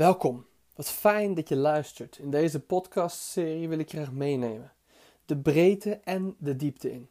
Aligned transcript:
Welkom. 0.00 0.46
Wat 0.74 0.90
fijn 0.90 1.34
dat 1.34 1.48
je 1.48 1.56
luistert. 1.56 2.18
In 2.18 2.30
deze 2.30 2.60
podcastserie 2.60 3.68
wil 3.68 3.78
ik 3.78 3.90
je 3.90 3.96
graag 3.96 4.12
meenemen. 4.12 4.72
De 5.24 5.36
breedte 5.36 6.00
en 6.04 6.36
de 6.38 6.56
diepte 6.56 6.92
in. 6.92 7.08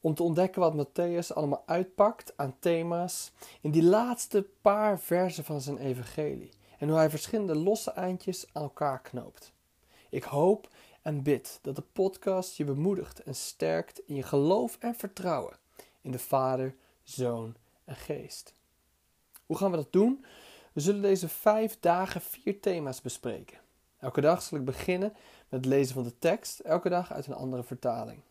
Om 0.00 0.14
te 0.14 0.22
ontdekken 0.22 0.60
wat 0.60 0.86
Matthäus 0.86 1.34
allemaal 1.34 1.62
uitpakt 1.66 2.32
aan 2.36 2.56
thema's 2.58 3.32
in 3.60 3.70
die 3.70 3.82
laatste 3.82 4.46
paar 4.60 5.00
versen 5.00 5.44
van 5.44 5.60
zijn 5.60 5.78
evangelie. 5.78 6.50
En 6.78 6.88
hoe 6.88 6.96
hij 6.96 7.10
verschillende 7.10 7.56
losse 7.56 7.90
eindjes 7.90 8.46
aan 8.52 8.62
elkaar 8.62 9.00
knoopt. 9.00 9.52
Ik 10.10 10.24
hoop 10.24 10.68
en 11.02 11.22
bid 11.22 11.58
dat 11.62 11.76
de 11.76 11.84
podcast 11.92 12.56
je 12.56 12.64
bemoedigt 12.64 13.22
en 13.22 13.34
sterkt 13.34 14.00
in 14.06 14.14
je 14.14 14.22
geloof 14.22 14.76
en 14.80 14.94
vertrouwen 14.94 15.56
in 16.00 16.10
de 16.10 16.18
Vader, 16.18 16.74
Zoon 17.02 17.54
en 17.84 17.96
Geest. 17.96 18.54
Hoe 19.46 19.56
gaan 19.56 19.70
we 19.70 19.76
dat 19.76 19.92
doen? 19.92 20.24
We 20.72 20.80
zullen 20.80 21.02
deze 21.02 21.28
vijf 21.28 21.80
dagen 21.80 22.20
vier 22.20 22.60
thema's 22.60 23.00
bespreken. 23.00 23.58
Elke 23.98 24.20
dag 24.20 24.42
zal 24.42 24.58
ik 24.58 24.64
beginnen 24.64 25.12
met 25.48 25.64
het 25.64 25.64
lezen 25.64 25.94
van 25.94 26.02
de 26.02 26.18
tekst, 26.18 26.60
elke 26.60 26.88
dag 26.88 27.12
uit 27.12 27.26
een 27.26 27.34
andere 27.34 27.62
vertaling. 27.62 28.22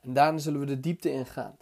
En 0.00 0.12
daarna 0.12 0.38
zullen 0.38 0.60
we 0.60 0.66
de 0.66 0.80
diepte 0.80 1.10
ingaan, 1.10 1.56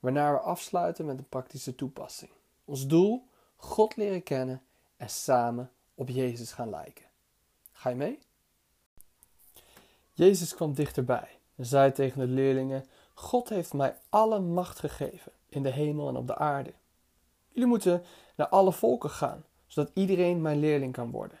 waarna 0.00 0.32
we 0.32 0.38
afsluiten 0.38 1.04
met 1.04 1.18
een 1.18 1.28
praktische 1.28 1.74
toepassing. 1.74 2.30
Ons 2.64 2.86
doel: 2.86 3.28
God 3.56 3.96
leren 3.96 4.22
kennen 4.22 4.62
en 4.96 5.10
samen 5.10 5.70
op 5.94 6.08
Jezus 6.08 6.52
gaan 6.52 6.70
lijken. 6.70 7.06
Ga 7.72 7.88
je 7.88 7.96
mee? 7.96 8.18
Jezus 10.12 10.54
kwam 10.54 10.74
dichterbij 10.74 11.28
en 11.56 11.66
zei 11.66 11.92
tegen 11.92 12.18
de 12.18 12.26
leerlingen: 12.26 12.84
God 13.14 13.48
heeft 13.48 13.72
mij 13.72 13.96
alle 14.08 14.40
macht 14.40 14.78
gegeven 14.78 15.32
in 15.48 15.62
de 15.62 15.70
hemel 15.70 16.08
en 16.08 16.16
op 16.16 16.26
de 16.26 16.36
aarde. 16.36 16.72
Jullie 17.48 17.68
moeten 17.68 18.04
naar 18.36 18.48
alle 18.48 18.72
volken 18.72 19.10
gaan 19.10 19.44
zodat 19.72 19.90
iedereen 19.94 20.42
mijn 20.42 20.58
leerling 20.58 20.92
kan 20.92 21.10
worden. 21.10 21.38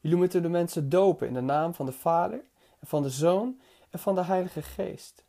Jullie 0.00 0.16
moeten 0.16 0.42
de 0.42 0.48
mensen 0.48 0.88
dopen 0.88 1.26
in 1.26 1.34
de 1.34 1.40
naam 1.40 1.74
van 1.74 1.86
de 1.86 1.92
Vader 1.92 2.44
en 2.78 2.86
van 2.86 3.02
de 3.02 3.10
Zoon 3.10 3.60
en 3.90 3.98
van 3.98 4.14
de 4.14 4.24
Heilige 4.24 4.62
Geest. 4.62 5.24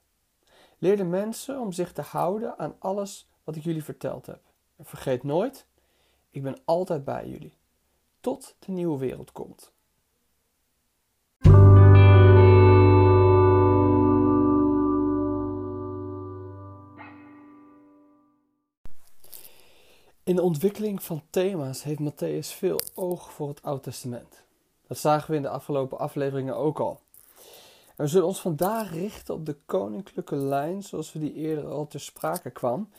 Leer 0.77 0.97
de 0.97 1.03
mensen 1.03 1.59
om 1.59 1.71
zich 1.71 1.93
te 1.93 2.01
houden 2.01 2.57
aan 2.57 2.75
alles 2.79 3.29
wat 3.43 3.55
ik 3.55 3.63
jullie 3.63 3.83
verteld 3.83 4.25
heb. 4.25 4.41
En 4.75 4.85
vergeet 4.85 5.23
nooit, 5.23 5.65
ik 6.29 6.43
ben 6.43 6.57
altijd 6.65 7.03
bij 7.03 7.29
jullie, 7.29 7.57
tot 8.19 8.55
de 8.59 8.71
nieuwe 8.71 8.97
wereld 8.97 9.31
komt. 9.31 9.71
In 20.31 20.37
de 20.37 20.43
ontwikkeling 20.43 21.03
van 21.03 21.21
thema's 21.29 21.83
heeft 21.83 21.99
Matthäus 21.99 22.55
veel 22.57 22.81
oog 22.95 23.31
voor 23.31 23.47
het 23.47 23.61
Oude 23.61 23.81
Testament. 23.81 24.43
Dat 24.87 24.97
zagen 24.97 25.29
we 25.31 25.35
in 25.35 25.41
de 25.41 25.49
afgelopen 25.49 25.99
afleveringen 25.99 26.55
ook 26.55 26.79
al. 26.79 26.99
En 27.87 28.05
we 28.05 28.07
zullen 28.07 28.27
ons 28.27 28.41
vandaag 28.41 28.91
richten 28.93 29.33
op 29.33 29.45
de 29.45 29.55
koninklijke 29.65 30.35
lijn, 30.35 30.83
zoals 30.83 31.13
we 31.13 31.19
die 31.19 31.33
eerder 31.33 31.65
al 31.65 31.87
ter 31.87 31.99
sprake 31.99 32.49
kwam. 32.49 32.89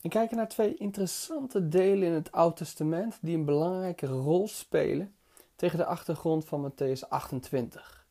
En 0.00 0.10
kijken 0.10 0.36
naar 0.36 0.48
twee 0.48 0.74
interessante 0.76 1.68
delen 1.68 2.08
in 2.08 2.14
het 2.14 2.32
Oude 2.32 2.56
Testament 2.56 3.18
die 3.20 3.36
een 3.36 3.44
belangrijke 3.44 4.06
rol 4.06 4.48
spelen 4.48 5.14
tegen 5.56 5.78
de 5.78 5.84
achtergrond 5.84 6.44
van 6.44 6.70
Matthäus 6.70 7.08
28. 7.08 8.06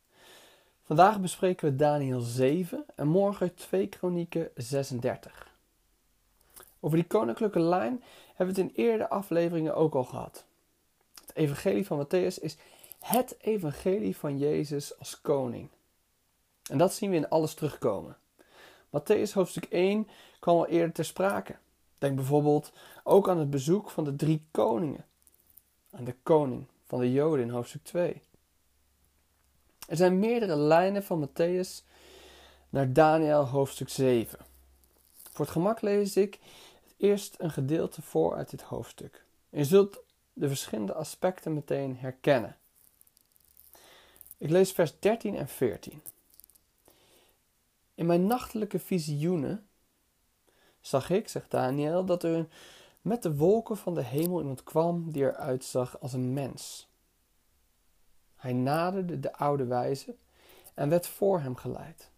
Vandaag 0.84 1.20
bespreken 1.20 1.70
we 1.70 1.76
Daniel 1.76 2.22
7 2.22 2.86
en 2.96 3.08
morgen 3.08 3.56
2 3.56 3.88
Kronieken 3.88 4.50
36. 4.56 5.51
Over 6.84 6.98
die 6.98 7.08
koninklijke 7.08 7.60
lijn 7.60 8.04
hebben 8.36 8.56
we 8.56 8.62
het 8.62 8.72
in 8.72 8.84
eerdere 8.84 9.10
afleveringen 9.10 9.76
ook 9.76 9.96
al 9.96 10.04
gehad. 10.04 10.46
Het 11.26 11.36
evangelie 11.36 11.86
van 11.86 12.06
Matthäus 12.06 12.42
is 12.42 12.58
het 13.00 13.36
evangelie 13.42 14.18
van 14.18 14.38
Jezus 14.38 15.00
als 15.00 15.22
koning. 15.22 15.70
En 16.70 16.78
dat 16.78 16.94
zien 16.94 17.10
we 17.10 17.16
in 17.16 17.30
alles 17.30 17.54
terugkomen. 17.54 18.18
Matthäus 18.88 19.34
hoofdstuk 19.34 19.64
1 19.64 20.08
kwam 20.40 20.58
al 20.58 20.68
eerder 20.68 20.92
ter 20.92 21.06
sprake. 21.06 21.56
Denk 21.98 22.16
bijvoorbeeld 22.16 22.72
ook 23.04 23.30
aan 23.30 23.38
het 23.38 23.50
bezoek 23.50 23.90
van 23.90 24.04
de 24.04 24.16
drie 24.16 24.46
koningen. 24.52 25.06
Aan 25.92 26.04
de 26.04 26.16
koning 26.24 26.66
van 26.88 27.00
de 27.00 27.12
Joden 27.12 27.46
in 27.46 27.52
hoofdstuk 27.52 27.84
2. 27.84 28.22
Er 29.88 29.98
zijn 29.98 30.20
meerdere 30.20 30.56
lijnen 30.56 31.04
van 31.04 31.28
Matthäus 31.28 31.86
naar 32.70 32.94
Daniel 32.94 33.48
hoofdstuk 33.48 33.90
7. 33.90 34.40
Voor 35.32 35.46
het 35.46 35.54
gemak 35.54 35.82
lees 35.82 36.16
ik 36.16 36.40
eerst 37.02 37.36
een 37.38 37.52
gedeelte 37.52 38.02
voor 38.02 38.36
uit 38.36 38.50
dit 38.50 38.62
hoofdstuk. 38.62 39.26
Je 39.50 39.66
zult 39.66 40.04
de 40.34 40.48
verschillende 40.48 40.94
aspecten 40.94 41.54
meteen 41.54 41.98
herkennen. 41.98 42.58
Ik 44.38 44.50
lees 44.50 44.72
vers 44.72 45.00
13 45.00 45.36
en 45.36 45.48
14. 45.48 46.02
In 47.96 48.06
mijn 48.06 48.26
nachtelijke 48.26 48.80
visioenen 48.80 49.68
zag 50.82 51.10
ik, 51.10 51.28
zegt 51.28 51.52
Daniel, 51.52 52.06
dat 52.06 52.24
er 52.24 52.48
met 53.02 53.24
de 53.24 53.36
wolken 53.36 53.78
van 53.78 53.94
de 53.94 54.04
hemel 54.04 54.40
iemand 54.40 54.64
kwam 54.64 55.12
die 55.12 55.24
eruit 55.24 55.64
zag 55.64 56.00
als 56.00 56.14
een 56.14 56.34
mens. 56.34 56.90
Hij 58.36 58.54
naderde 58.54 59.20
de 59.20 59.34
oude 59.34 59.66
wijze 59.66 60.16
en 60.74 60.90
werd 60.90 61.08
voor 61.08 61.40
hem 61.40 61.56
geleid. 61.56 62.10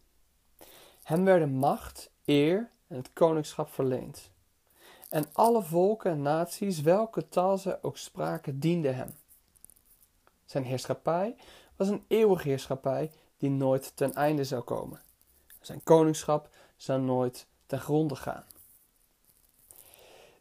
Hem 1.03 1.23
werden 1.23 1.53
macht, 1.53 2.11
eer 2.25 2.69
en 2.87 2.95
het 2.95 3.13
koningschap 3.13 3.69
verleend. 3.69 4.31
En 5.13 5.25
alle 5.33 5.63
volken 5.63 6.11
en 6.11 6.21
naties, 6.21 6.81
welke 6.81 7.27
taal 7.27 7.57
ze 7.57 7.77
ook 7.81 7.97
spraken, 7.97 8.59
dienden 8.59 8.95
hem. 8.95 9.15
Zijn 10.45 10.63
heerschappij 10.63 11.35
was 11.75 11.87
een 11.87 12.03
eeuwige 12.07 12.47
heerschappij 12.47 13.11
die 13.37 13.49
nooit 13.49 13.95
ten 13.95 14.13
einde 14.13 14.43
zou 14.43 14.61
komen. 14.61 15.01
Zijn 15.61 15.83
koningschap 15.83 16.49
zou 16.75 17.01
nooit 17.01 17.47
ten 17.65 17.79
gronde 17.79 18.15
gaan. 18.15 18.43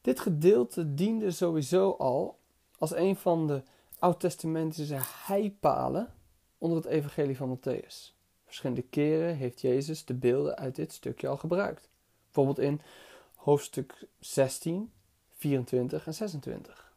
Dit 0.01 0.21
gedeelte 0.21 0.95
diende 0.95 1.31
sowieso 1.31 1.91
al 1.91 2.39
als 2.79 2.95
een 2.95 3.17
van 3.17 3.47
de 3.47 3.63
oud-testamentische 3.99 4.99
heipalen 5.01 6.15
onder 6.59 6.79
het 6.79 6.87
evangelie 6.87 7.37
van 7.37 7.59
Matthäus. 7.59 8.15
Verschillende 8.45 8.83
keren 8.83 9.37
heeft 9.37 9.61
Jezus 9.61 10.05
de 10.05 10.15
beelden 10.15 10.57
uit 10.57 10.75
dit 10.75 10.93
stukje 10.93 11.29
al 11.29 11.37
gebruikt. 11.37 11.89
Bijvoorbeeld 12.25 12.59
in 12.59 12.81
hoofdstuk 13.43 14.07
16, 14.19 14.93
24 15.37 16.07
en 16.07 16.15
26. 16.15 16.93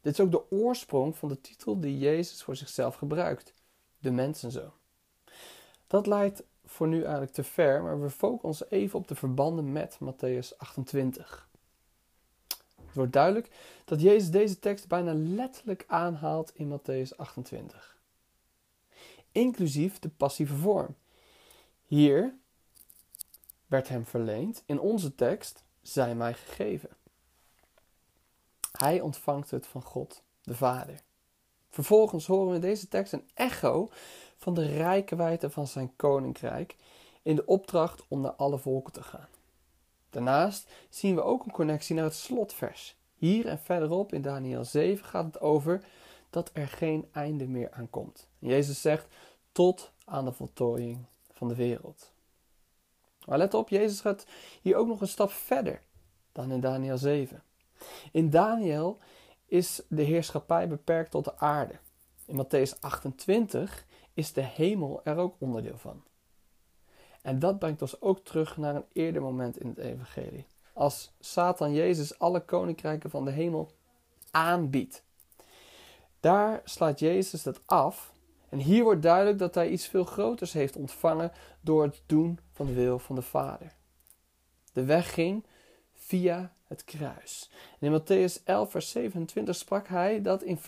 Dit 0.00 0.12
is 0.12 0.20
ook 0.20 0.30
de 0.30 0.50
oorsprong 0.50 1.16
van 1.16 1.28
de 1.28 1.40
titel 1.40 1.80
die 1.80 1.98
Jezus 1.98 2.42
voor 2.42 2.56
zichzelf 2.56 2.94
gebruikt: 2.94 3.54
de 3.98 4.10
mensenzoon. 4.10 4.72
Dat 5.86 6.06
leidt 6.06 6.42
voor 6.64 6.88
nu 6.88 7.02
eigenlijk 7.02 7.32
te 7.32 7.44
ver, 7.44 7.82
maar 7.82 8.00
we 8.00 8.10
focussen 8.10 8.48
ons 8.48 8.70
even 8.70 8.98
op 8.98 9.08
de 9.08 9.14
verbanden 9.14 9.72
met 9.72 9.98
Matthäus 10.04 10.56
28. 10.56 11.48
Het 12.76 12.94
wordt 12.94 13.12
duidelijk 13.12 13.50
dat 13.84 14.00
Jezus 14.00 14.30
deze 14.30 14.58
tekst 14.58 14.88
bijna 14.88 15.12
letterlijk 15.14 15.84
aanhaalt 15.86 16.52
in 16.54 16.78
Matthäus 16.78 17.16
28. 17.16 17.98
Inclusief 19.32 19.98
de 19.98 20.08
passieve 20.08 20.54
vorm. 20.54 20.94
Hier 21.86 22.40
werd 23.72 23.88
hem 23.88 24.06
verleend, 24.06 24.62
in 24.66 24.80
onze 24.80 25.14
tekst, 25.14 25.64
zij 25.82 26.14
mij 26.14 26.34
gegeven. 26.34 26.90
Hij 28.72 29.00
ontvangt 29.00 29.50
het 29.50 29.66
van 29.66 29.82
God, 29.82 30.22
de 30.42 30.54
Vader. 30.54 31.00
Vervolgens 31.68 32.26
horen 32.26 32.48
we 32.48 32.54
in 32.54 32.60
deze 32.60 32.88
tekst 32.88 33.12
een 33.12 33.30
echo 33.34 33.88
van 34.36 34.54
de 34.54 34.66
rijke 34.66 35.16
wijte 35.16 35.50
van 35.50 35.66
zijn 35.66 35.96
koninkrijk 35.96 36.76
in 37.22 37.36
de 37.36 37.46
opdracht 37.46 38.04
om 38.08 38.20
naar 38.20 38.32
alle 38.32 38.58
volken 38.58 38.92
te 38.92 39.02
gaan. 39.02 39.28
Daarnaast 40.10 40.70
zien 40.88 41.14
we 41.14 41.22
ook 41.22 41.44
een 41.44 41.52
connectie 41.52 41.94
naar 41.94 42.04
het 42.04 42.14
slotvers. 42.14 42.96
Hier 43.14 43.46
en 43.46 43.58
verderop 43.58 44.12
in 44.12 44.22
Daniel 44.22 44.64
7 44.64 45.04
gaat 45.04 45.24
het 45.24 45.40
over 45.40 45.84
dat 46.30 46.50
er 46.52 46.68
geen 46.68 47.08
einde 47.12 47.46
meer 47.46 47.70
aan 47.70 47.90
komt. 47.90 48.26
Jezus 48.38 48.80
zegt 48.80 49.06
tot 49.52 49.92
aan 50.04 50.24
de 50.24 50.32
voltooiing 50.32 51.04
van 51.32 51.48
de 51.48 51.54
wereld. 51.54 52.12
Maar 53.26 53.38
let 53.38 53.54
op, 53.54 53.68
Jezus 53.68 54.00
gaat 54.00 54.26
hier 54.62 54.76
ook 54.76 54.86
nog 54.86 55.00
een 55.00 55.08
stap 55.08 55.30
verder 55.30 55.82
dan 56.32 56.50
in 56.50 56.60
Daniel 56.60 56.98
7. 56.98 57.42
In 58.12 58.30
Daniel 58.30 58.98
is 59.46 59.82
de 59.88 60.02
heerschappij 60.02 60.68
beperkt 60.68 61.10
tot 61.10 61.24
de 61.24 61.38
aarde. 61.38 61.74
In 62.26 62.44
Matthäus 62.44 62.80
28 62.80 63.86
is 64.14 64.32
de 64.32 64.40
hemel 64.40 65.00
er 65.04 65.16
ook 65.16 65.34
onderdeel 65.38 65.78
van. 65.78 66.02
En 67.22 67.38
dat 67.38 67.58
brengt 67.58 67.82
ons 67.82 68.00
ook 68.00 68.18
terug 68.18 68.56
naar 68.56 68.74
een 68.74 68.84
eerder 68.92 69.22
moment 69.22 69.60
in 69.60 69.68
het 69.68 69.78
Evangelie. 69.78 70.46
Als 70.72 71.12
Satan 71.20 71.72
Jezus 71.72 72.18
alle 72.18 72.40
koninkrijken 72.40 73.10
van 73.10 73.24
de 73.24 73.30
hemel 73.30 73.70
aanbiedt. 74.30 75.04
Daar 76.20 76.60
slaat 76.64 76.98
Jezus 76.98 77.42
dat 77.42 77.66
af 77.66 78.11
en 78.52 78.58
hier 78.58 78.84
wordt 78.84 79.02
duidelijk 79.02 79.38
dat 79.38 79.54
hij 79.54 79.68
iets 79.68 79.86
veel 79.86 80.04
groters 80.04 80.52
heeft 80.52 80.76
ontvangen 80.76 81.32
door 81.60 81.82
het 81.82 82.02
doen 82.06 82.38
van 82.52 82.66
de 82.66 82.72
wil 82.72 82.98
van 82.98 83.14
de 83.14 83.22
Vader. 83.22 83.74
De 84.72 84.84
weg 84.84 85.14
ging 85.14 85.44
via 85.92 86.52
het 86.66 86.84
kruis. 86.84 87.50
In 87.78 88.00
Matthäus 88.00 88.42
11, 88.44 88.70
vers 88.70 88.90
27 88.90 89.56
sprak 89.56 89.88
hij 89.88 90.22
dat 90.22 90.42
in 90.42 90.58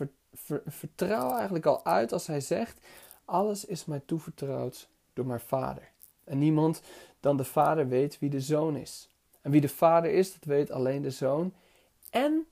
vertrouwen 0.67 1.35
eigenlijk 1.35 1.67
al 1.67 1.85
uit 1.85 2.13
als 2.13 2.27
hij 2.27 2.41
zegt: 2.41 2.87
Alles 3.25 3.65
is 3.65 3.85
mij 3.85 4.03
toevertrouwd 4.07 4.89
door 5.13 5.27
mijn 5.27 5.41
vader. 5.41 5.91
En 6.25 6.39
niemand 6.39 6.83
dan 7.21 7.37
de 7.37 7.45
vader 7.45 7.89
weet 7.89 8.19
wie 8.19 8.31
de 8.31 8.41
zoon 8.41 8.77
is. 8.77 9.11
En 9.41 9.51
wie 9.51 9.61
de 9.61 9.69
vader 9.69 10.11
is, 10.11 10.33
dat 10.33 10.45
weet 10.45 10.71
alleen 10.71 11.03
de 11.03 11.11
zoon. 11.11 11.55
En 12.11 12.47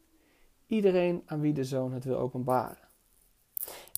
iedereen 0.67 1.23
aan 1.27 1.41
wie 1.41 1.53
de 1.53 1.65
zoon 1.65 1.93
het 1.93 2.05
wil 2.05 2.19
openbaren. 2.19 2.91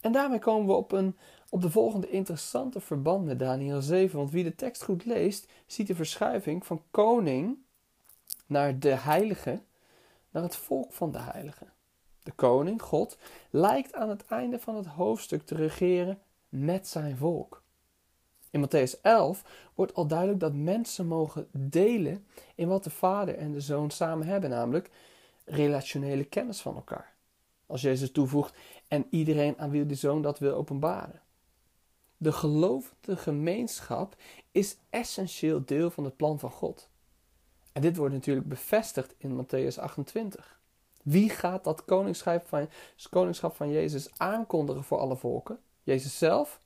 En 0.04 0.12
daarmee 0.12 0.38
komen 0.38 0.66
we 0.66 0.72
op, 0.72 0.92
een, 0.92 1.16
op 1.48 1.62
de 1.62 1.70
volgende 1.70 2.10
interessante 2.10 2.80
verband 2.80 3.24
met 3.24 3.38
Daniel 3.38 3.82
7. 3.82 4.18
Want 4.18 4.30
wie 4.30 4.44
de 4.44 4.54
tekst 4.54 4.84
goed 4.84 5.04
leest, 5.04 5.48
ziet 5.66 5.86
de 5.86 5.94
verschuiving 5.94 6.66
van 6.66 6.82
koning 6.90 7.58
naar 8.46 8.78
de 8.78 8.94
heilige, 8.94 9.62
naar 10.30 10.42
het 10.42 10.56
volk 10.56 10.92
van 10.92 11.12
de 11.12 11.18
heilige. 11.18 11.66
De 12.22 12.32
koning, 12.32 12.82
God, 12.82 13.18
lijkt 13.50 13.94
aan 13.94 14.08
het 14.08 14.24
einde 14.26 14.58
van 14.58 14.76
het 14.76 14.86
hoofdstuk 14.86 15.46
te 15.46 15.54
regeren 15.54 16.18
met 16.48 16.88
zijn 16.88 17.16
volk. 17.16 17.62
In 18.50 18.66
Matthäus 18.66 19.00
11 19.02 19.70
wordt 19.74 19.94
al 19.94 20.06
duidelijk 20.06 20.40
dat 20.40 20.54
mensen 20.54 21.06
mogen 21.06 21.48
delen 21.52 22.26
in 22.54 22.68
wat 22.68 22.84
de 22.84 22.90
vader 22.90 23.36
en 23.36 23.52
de 23.52 23.60
zoon 23.60 23.90
samen 23.90 24.26
hebben, 24.26 24.50
namelijk 24.50 24.90
relationele 25.44 26.24
kennis 26.24 26.60
van 26.60 26.74
elkaar. 26.74 27.13
Als 27.66 27.80
Jezus 27.80 28.12
toevoegt 28.12 28.54
en 28.88 29.06
iedereen 29.10 29.58
aan 29.58 29.70
wie 29.70 29.86
de 29.86 29.94
zoon 29.94 30.22
dat 30.22 30.38
wil 30.38 30.54
openbaren. 30.54 31.22
De 32.16 32.32
gelovende 32.32 33.16
gemeenschap 33.16 34.16
is 34.50 34.76
essentieel 34.90 35.64
deel 35.64 35.90
van 35.90 36.04
het 36.04 36.16
plan 36.16 36.38
van 36.38 36.50
God. 36.50 36.88
En 37.72 37.82
dit 37.82 37.96
wordt 37.96 38.14
natuurlijk 38.14 38.48
bevestigd 38.48 39.14
in 39.18 39.44
Matthäus 39.44 39.78
28. 39.78 40.60
Wie 41.02 41.30
gaat 41.30 41.64
dat 41.64 41.84
koningschap 41.84 42.46
van, 42.46 42.68
koningschap 43.10 43.54
van 43.56 43.70
Jezus 43.70 44.08
aankondigen 44.16 44.84
voor 44.84 44.98
alle 44.98 45.16
volken? 45.16 45.58
Jezus 45.82 46.18
zelf? 46.18 46.60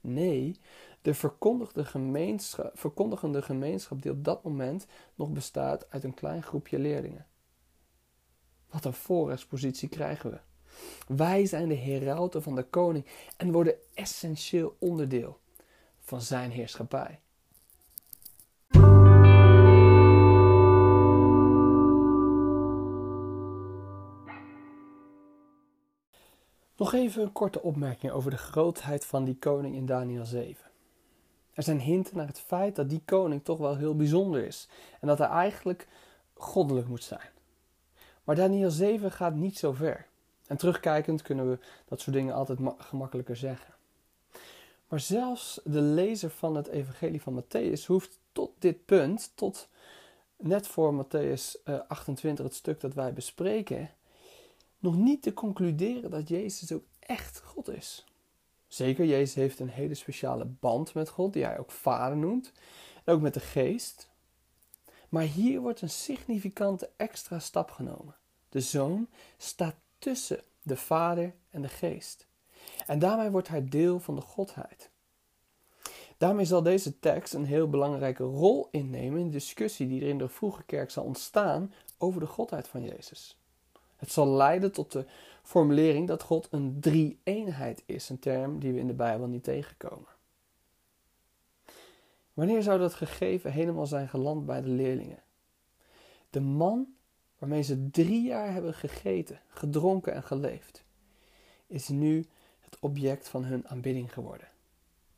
Nee, 0.00 0.60
de 1.02 1.14
verkondigde 1.14 1.84
gemeenschap, 1.84 2.78
verkondigende 2.78 3.42
gemeenschap 3.42 4.02
die 4.02 4.10
op 4.10 4.24
dat 4.24 4.42
moment 4.42 4.86
nog 5.14 5.30
bestaat 5.30 5.90
uit 5.90 6.04
een 6.04 6.14
klein 6.14 6.42
groepje 6.42 6.78
leerlingen. 6.78 7.26
Wat 8.74 8.84
een 8.84 8.92
voorrechtspositie 8.92 9.88
krijgen 9.88 10.30
we. 10.30 10.38
Wij 11.14 11.46
zijn 11.46 11.68
de 11.68 11.74
herauten 11.74 12.42
van 12.42 12.54
de 12.54 12.62
koning 12.62 13.06
en 13.36 13.52
worden 13.52 13.74
essentieel 13.94 14.76
onderdeel 14.78 15.38
van 16.00 16.20
zijn 16.20 16.50
heerschappij. 16.50 17.20
Nog 26.76 26.92
even 26.92 27.22
een 27.22 27.32
korte 27.32 27.62
opmerking 27.62 28.12
over 28.12 28.30
de 28.30 28.36
grootheid 28.36 29.04
van 29.04 29.24
die 29.24 29.36
koning 29.38 29.74
in 29.74 29.86
Daniel 29.86 30.24
7. 30.24 30.70
Er 31.52 31.62
zijn 31.62 31.80
hinten 31.80 32.16
naar 32.16 32.26
het 32.26 32.40
feit 32.40 32.76
dat 32.76 32.88
die 32.88 33.02
koning 33.04 33.44
toch 33.44 33.58
wel 33.58 33.76
heel 33.76 33.96
bijzonder 33.96 34.46
is 34.46 34.68
en 35.00 35.08
dat 35.08 35.18
hij 35.18 35.28
eigenlijk 35.28 35.88
goddelijk 36.34 36.88
moet 36.88 37.02
zijn. 37.02 37.33
Maar 38.24 38.36
Daniel 38.36 38.70
7 38.70 39.12
gaat 39.12 39.34
niet 39.34 39.58
zo 39.58 39.72
ver. 39.72 40.06
En 40.46 40.56
terugkijkend 40.56 41.22
kunnen 41.22 41.50
we 41.50 41.58
dat 41.84 42.00
soort 42.00 42.16
dingen 42.16 42.34
altijd 42.34 42.58
gemakkelijker 42.78 43.36
zeggen. 43.36 43.74
Maar 44.88 45.00
zelfs 45.00 45.60
de 45.64 45.80
lezer 45.80 46.30
van 46.30 46.56
het 46.56 46.66
Evangelie 46.66 47.22
van 47.22 47.42
Matthäus 47.42 47.86
hoeft 47.86 48.18
tot 48.32 48.50
dit 48.58 48.84
punt, 48.84 49.32
tot 49.34 49.68
net 50.36 50.66
voor 50.66 51.04
Matthäus 51.04 51.62
28, 51.88 52.44
eh, 52.44 52.50
het 52.50 52.54
stuk 52.54 52.80
dat 52.80 52.94
wij 52.94 53.12
bespreken, 53.12 53.90
nog 54.78 54.96
niet 54.96 55.22
te 55.22 55.32
concluderen 55.32 56.10
dat 56.10 56.28
Jezus 56.28 56.72
ook 56.72 56.84
echt 56.98 57.42
God 57.44 57.68
is. 57.68 58.04
Zeker, 58.68 59.04
Jezus 59.04 59.34
heeft 59.34 59.60
een 59.60 59.68
hele 59.68 59.94
speciale 59.94 60.44
band 60.44 60.94
met 60.94 61.08
God, 61.08 61.32
die 61.32 61.44
hij 61.44 61.58
ook 61.58 61.70
Vader 61.70 62.16
noemt, 62.16 62.52
en 63.04 63.14
ook 63.14 63.20
met 63.20 63.34
de 63.34 63.40
Geest. 63.40 64.08
Maar 65.14 65.22
hier 65.22 65.60
wordt 65.60 65.80
een 65.80 65.90
significante 65.90 66.90
extra 66.96 67.38
stap 67.38 67.70
genomen. 67.70 68.14
De 68.48 68.60
Zoon 68.60 69.08
staat 69.36 69.74
tussen 69.98 70.42
de 70.62 70.76
Vader 70.76 71.34
en 71.50 71.62
de 71.62 71.68
Geest. 71.68 72.26
En 72.86 72.98
daarmee 72.98 73.30
wordt 73.30 73.48
hij 73.48 73.68
deel 73.68 74.00
van 74.00 74.14
de 74.14 74.20
Godheid. 74.20 74.90
Daarmee 76.16 76.44
zal 76.44 76.62
deze 76.62 76.98
tekst 76.98 77.34
een 77.34 77.44
heel 77.44 77.68
belangrijke 77.68 78.22
rol 78.22 78.68
innemen 78.70 79.20
in 79.20 79.26
de 79.26 79.32
discussie 79.32 79.88
die 79.88 80.00
er 80.00 80.08
in 80.08 80.18
de 80.18 80.28
vroege 80.28 80.62
kerk 80.62 80.90
zal 80.90 81.04
ontstaan 81.04 81.72
over 81.98 82.20
de 82.20 82.26
Godheid 82.26 82.68
van 82.68 82.82
Jezus. 82.82 83.38
Het 83.96 84.12
zal 84.12 84.26
leiden 84.26 84.72
tot 84.72 84.92
de 84.92 85.06
formulering 85.42 86.08
dat 86.08 86.22
God 86.22 86.48
een 86.50 86.80
drie-eenheid 86.80 87.82
is, 87.86 88.08
een 88.08 88.18
term 88.18 88.58
die 88.58 88.72
we 88.72 88.78
in 88.78 88.86
de 88.86 88.94
Bijbel 88.94 89.26
niet 89.26 89.44
tegenkomen. 89.44 90.13
Wanneer 92.34 92.62
zou 92.62 92.78
dat 92.78 92.94
gegeven 92.94 93.52
helemaal 93.52 93.86
zijn 93.86 94.08
geland 94.08 94.46
bij 94.46 94.60
de 94.60 94.68
leerlingen? 94.68 95.22
De 96.30 96.40
man 96.40 96.94
waarmee 97.38 97.62
ze 97.62 97.90
drie 97.90 98.22
jaar 98.22 98.52
hebben 98.52 98.74
gegeten, 98.74 99.40
gedronken 99.48 100.14
en 100.14 100.22
geleefd, 100.22 100.84
is 101.66 101.88
nu 101.88 102.26
het 102.60 102.78
object 102.80 103.28
van 103.28 103.44
hun 103.44 103.68
aanbidding 103.68 104.12
geworden. 104.12 104.48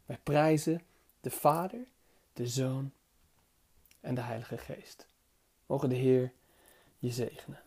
Wij 0.07 0.19
prijzen 0.23 0.83
de 1.21 1.31
Vader, 1.31 1.87
de 2.33 2.47
Zoon 2.47 2.93
en 4.01 4.15
de 4.15 4.21
Heilige 4.21 4.59
Geest. 4.59 5.09
Mogen 5.67 5.89
de 5.89 5.95
Heer 5.95 6.33
je 6.99 7.11
zegenen. 7.11 7.61